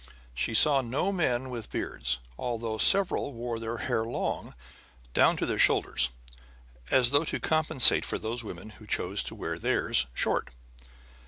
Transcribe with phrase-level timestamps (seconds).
[0.33, 4.55] She saw no men with beards, although several wore their hair long,
[5.13, 6.09] down to their shoulders,
[6.89, 10.47] as though to compensate for those women who chose to wear theirs short.